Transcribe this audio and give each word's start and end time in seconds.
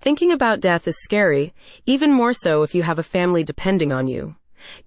Thinking 0.00 0.32
about 0.32 0.60
death 0.60 0.88
is 0.88 0.96
scary, 1.02 1.52
even 1.84 2.10
more 2.10 2.32
so 2.32 2.62
if 2.62 2.74
you 2.74 2.82
have 2.82 2.98
a 2.98 3.02
family 3.02 3.44
depending 3.44 3.92
on 3.92 4.08
you. 4.08 4.34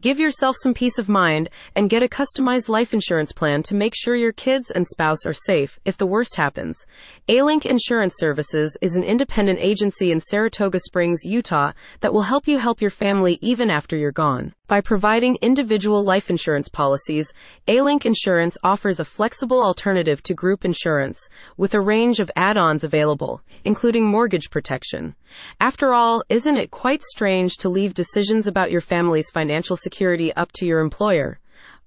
Give 0.02 0.20
yourself 0.20 0.56
some 0.60 0.74
peace 0.74 0.98
of 0.98 1.08
mind 1.08 1.52
and 1.76 1.90
get 1.90 2.02
a 2.02 2.08
customized 2.08 2.68
life 2.68 2.96
insurance 2.96 3.32
plan 3.32 3.62
to 3.64 3.76
make 3.76 3.94
sure 3.96 4.16
your 4.16 4.32
kids 4.32 4.72
and 4.72 4.88
spouse 4.88 5.24
are 5.28 5.34
safe 5.34 5.80
if 5.86 5.98
the 5.98 6.08
worst 6.08 6.36
happens. 6.36 6.84
A-Link 7.30 7.64
Insurance 7.64 8.16
Services 8.18 8.76
is 8.82 8.96
an 8.96 9.04
independent 9.04 9.60
agency 9.60 10.12
in 10.12 10.20
Saratoga 10.20 10.80
Springs, 10.80 11.24
Utah 11.24 11.74
that 12.00 12.14
will 12.14 12.24
help 12.24 12.48
you 12.48 12.58
help 12.58 12.82
your 12.82 12.90
family 12.90 13.38
even 13.40 13.70
after 13.70 13.96
you're 13.96 14.12
gone. 14.12 14.54
By 14.66 14.80
providing 14.80 15.38
individual 15.42 16.06
life 16.06 16.30
insurance 16.30 16.70
policies, 16.70 17.34
A-Link 17.68 18.06
Insurance 18.06 18.58
offers 18.64 18.98
a 18.98 19.04
flexible 19.04 19.62
alternative 19.62 20.24
to 20.24 20.34
group 20.34 20.64
insurance 20.64 21.28
with 21.58 21.74
a 21.74 21.82
range 21.82 22.22
of 22.22 22.32
add-ons 22.38 22.86
available, 22.86 23.42
including 23.66 24.08
mortgage 24.08 24.50
protection. 24.50 25.16
After 25.60 25.94
all, 25.94 26.24
isn't 26.30 26.56
it 26.56 26.72
quite 26.72 27.04
strange 27.04 27.58
to 27.58 27.68
leave 27.68 27.94
decisions 27.94 28.48
about 28.48 28.72
your 28.72 28.80
family's 28.80 29.30
financial 29.30 29.76
security 29.76 30.32
up 30.34 30.54
to 30.54 30.66
your 30.66 30.80
employer? 30.80 31.42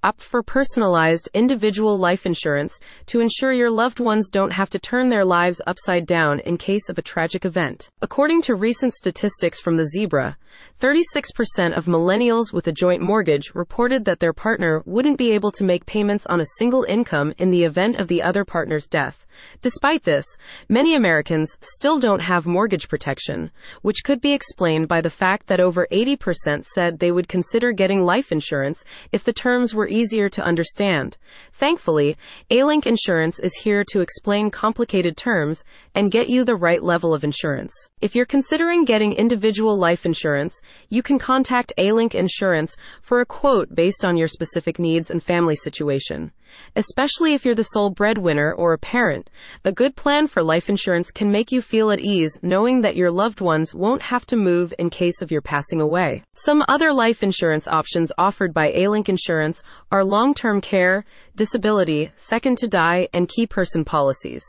Opt 0.07 0.23
for 0.23 0.41
personalized, 0.41 1.29
individual 1.35 1.99
life 1.99 2.27
insurance 2.27 2.79
to 3.07 3.19
ensure 3.19 3.53
your 3.53 3.73
loved 3.73 3.99
ones 3.99 4.31
don't 4.31 4.53
have 4.53 4.71
to 4.71 4.79
turn 4.79 5.09
their 5.09 5.25
lives 5.25 5.61
upside 5.67 6.07
down 6.07 6.39
in 6.47 6.57
case 6.57 6.89
of 6.89 6.97
a 6.97 7.03
tragic 7.03 7.45
event. 7.45 7.91
According 8.01 8.43
to 8.43 8.55
recent 8.55 8.95
statistics 8.95 9.61
from 9.61 9.77
the 9.77 9.87
Zebra, 9.87 10.37
36% 10.81 11.77
of 11.77 11.87
millennials 11.87 12.53
with 12.53 12.69
a 12.69 12.73
joint 12.73 13.03
mortgage 13.03 13.53
reported 13.55 14.05
that 14.05 14.21
their 14.21 14.33
partner 14.33 14.83
wouldn't 14.85 15.19
be 15.19 15.33
able 15.33 15.51
to 15.51 15.65
make 15.65 15.87
payments 15.87 16.25
on 16.27 16.41
a 16.41 16.47
single 16.59 16.85
income 16.85 17.33
in 17.39 17.51
the 17.51 17.65
event 17.65 17.97
of 17.97 18.09
the 18.09 18.23
other 18.23 18.45
partner's 18.45 18.87
death. 18.87 19.27
Despite 19.63 20.05
this, 20.05 20.25
many 20.69 20.95
Americans 20.95 21.57
still 21.61 21.99
don't 21.99 22.21
have 22.21 22.47
mortgage 22.47 22.89
protection, 22.89 23.51
which 23.83 24.05
could 24.05 24.21
be 24.21 24.35
explained 24.35 24.87
by 24.87 25.01
the 25.01 25.11
fact 25.11 25.47
that 25.47 25.61
over 25.61 25.89
80% 25.91 26.65
said 26.65 26.99
they 26.99 27.11
would 27.11 27.29
consider 27.29 27.73
getting 27.73 28.03
life 28.03 28.31
insurance 28.31 28.85
if 29.13 29.25
the 29.25 29.33
terms 29.33 29.75
were 29.75 29.89
easier 29.97 30.29
to 30.29 30.45
understand. 30.45 31.17
Thankfully, 31.53 32.17
A-Link 32.51 32.87
Insurance 32.87 33.41
is 33.41 33.55
here 33.65 33.83
to 33.93 34.01
explain 34.01 34.51
complicated 34.51 35.17
terms 35.17 35.65
and 35.95 36.11
get 36.11 36.29
you 36.29 36.45
the 36.45 36.55
right 36.55 36.83
level 36.83 37.15
of 37.15 37.25
insurance. 37.25 37.73
If 38.01 38.15
you're 38.15 38.27
considering 38.27 38.85
getting 38.85 39.15
individual 39.15 39.79
life 39.79 40.05
insurance, 40.05 40.61
you 40.91 41.03
can 41.03 41.19
contact 41.19 41.73
A-Link 41.79 42.15
Insurance 42.15 42.77
for 43.01 43.21
a 43.21 43.27
quote 43.27 43.75
based 43.75 44.05
on 44.05 44.17
your 44.17 44.29
specific 44.29 44.79
needs 44.79 45.11
and 45.11 45.23
family 45.23 45.57
situation. 45.57 46.33
Especially 46.75 47.35
if 47.35 47.45
you're 47.45 47.55
the 47.55 47.63
sole 47.63 47.91
breadwinner 47.91 48.53
or 48.53 48.73
a 48.73 48.79
parent, 48.79 49.31
a 49.65 49.73
good 49.73 49.97
plan 49.97 50.27
for 50.27 50.43
life 50.43 50.69
insurance 50.69 51.11
can 51.11 51.31
make 51.31 51.53
you 51.53 51.61
feel 51.63 51.91
at 51.91 52.01
ease 52.01 52.39
knowing 52.43 52.83
that 52.83 52.97
your 52.97 53.11
loved 53.11 53.41
ones 53.41 53.75
won't 53.75 54.03
have 54.03 54.27
to 54.27 54.37
move 54.37 54.75
in 54.79 54.91
case 54.91 55.23
of 55.23 55.31
your 55.31 55.43
passing 55.43 55.81
away. 55.81 56.23
Some 56.35 56.65
other 56.69 56.93
life 56.93 57.23
insurance 57.23 57.67
options 57.67 58.13
offered 58.19 58.53
by 58.53 58.73
A-Link 58.73 59.09
Insurance 59.09 59.63
are 59.91 60.05
long-term 60.05 60.61
care, 60.61 61.05
disability, 61.35 62.13
second 62.17 62.59
to 62.59 62.69
die, 62.69 63.09
and 63.13 63.29
key 63.29 63.47
person 63.47 63.85
policies. 63.85 64.43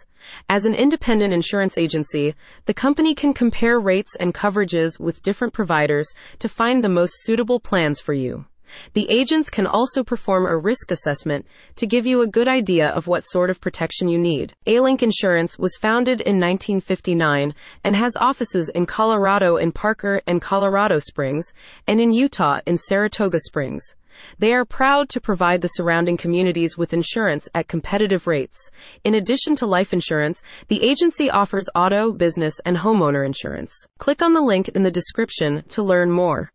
As 0.50 0.66
an 0.66 0.74
independent 0.74 1.34
insurance 1.34 1.78
agency, 1.78 2.36
the 2.66 2.74
company 2.74 3.14
can 3.14 3.34
compare 3.34 3.80
rates 3.80 4.16
and 4.20 4.34
coverages 4.34 5.00
with 5.00 5.22
different 5.22 5.54
providers 5.54 6.14
to 6.40 6.50
find 6.50 6.84
the 6.84 6.90
most 6.90 7.14
suitable 7.24 7.60
plans 7.60 8.00
for 8.00 8.14
you. 8.14 8.46
The 8.94 9.10
agents 9.10 9.50
can 9.50 9.68
also 9.68 10.04
perform 10.04 10.46
a 10.46 10.58
risk 10.58 10.92
assessment 10.92 11.46
to 11.76 11.88
give 11.88 12.06
you 12.06 12.22
a 12.22 12.28
good 12.28 12.48
idea 12.48 12.90
of 12.90 13.08
what 13.08 13.26
sort 13.26 13.50
of 13.50 13.62
protection 13.62 14.08
you 14.08 14.18
need. 14.18 14.54
A-Link 14.66 15.02
Insurance 15.02 15.58
was 15.58 15.78
founded 15.78 16.22
in 16.22 16.40
1959 16.40 17.54
and 17.84 17.96
has 17.96 18.16
offices 18.18 18.70
in 18.70 18.86
Colorado 18.86 19.58
in 19.58 19.72
Parker 19.72 20.22
and 20.28 20.42
Colorado 20.42 21.00
Springs 21.00 21.54
and 21.88 22.02
in 22.02 22.12
Utah 22.12 22.60
in 22.66 22.78
Saratoga 22.78 23.40
Springs. 23.40 23.96
They 24.40 24.54
are 24.54 24.66
proud 24.66 25.10
to 25.10 25.22
provide 25.22 25.62
the 25.62 25.68
surrounding 25.68 26.18
communities 26.18 26.78
with 26.78 26.94
insurance 26.94 27.48
at 27.54 27.68
competitive 27.68 28.28
rates. 28.28 28.72
In 29.04 29.14
addition 29.14 29.56
to 29.58 29.66
life 29.66 29.94
insurance, 29.94 30.42
the 30.68 30.84
agency 30.84 31.30
offers 31.30 31.70
auto, 31.76 32.12
business, 32.12 32.60
and 32.66 32.78
homeowner 32.78 33.26
insurance. 33.26 33.74
Click 33.98 34.22
on 34.22 34.34
the 34.34 34.42
link 34.42 34.70
in 34.70 34.84
the 34.84 34.92
description 34.92 35.64
to 35.70 35.84
learn 35.84 36.12
more. 36.12 36.46